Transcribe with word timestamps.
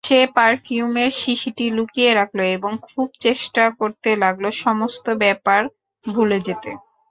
সে 0.03 0.19
পারফিউমের 0.35 1.11
শিশিটি 1.21 1.65
লুকিয়ে 1.77 2.11
রাখল 2.13 2.39
এবং 2.57 2.71
খুব 2.87 3.07
চেষ্টা 3.19 3.63
করতে 3.79 4.09
লাগল 4.23 4.45
সমস্ত 4.63 5.05
ব্যাপার 5.23 5.61
ভুলে 6.05 6.39
যেতে। 6.47 6.71